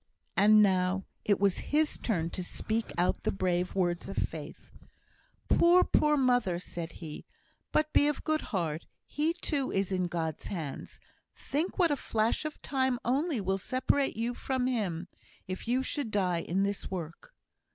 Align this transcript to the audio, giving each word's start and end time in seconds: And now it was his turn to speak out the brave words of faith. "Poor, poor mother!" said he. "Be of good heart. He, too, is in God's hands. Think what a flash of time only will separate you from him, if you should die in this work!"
And 0.35 0.63
now 0.63 1.05
it 1.23 1.39
was 1.39 1.59
his 1.69 1.99
turn 1.99 2.31
to 2.31 2.43
speak 2.43 2.91
out 2.97 3.21
the 3.21 3.31
brave 3.31 3.75
words 3.75 4.09
of 4.09 4.17
faith. 4.17 4.71
"Poor, 5.47 5.83
poor 5.83 6.17
mother!" 6.17 6.57
said 6.57 6.93
he. 6.93 7.27
"Be 7.93 8.07
of 8.07 8.23
good 8.23 8.41
heart. 8.41 8.87
He, 9.05 9.33
too, 9.33 9.71
is 9.71 9.91
in 9.91 10.07
God's 10.07 10.47
hands. 10.47 10.99
Think 11.35 11.77
what 11.77 11.91
a 11.91 11.95
flash 11.95 12.45
of 12.45 12.59
time 12.63 12.97
only 13.05 13.39
will 13.39 13.59
separate 13.59 14.17
you 14.17 14.33
from 14.33 14.65
him, 14.65 15.07
if 15.47 15.67
you 15.67 15.83
should 15.83 16.09
die 16.09 16.39
in 16.41 16.63
this 16.63 16.89
work!" 16.89 17.35